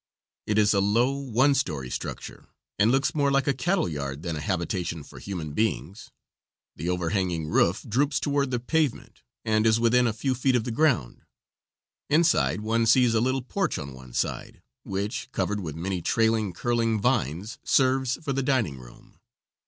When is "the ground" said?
10.63-11.21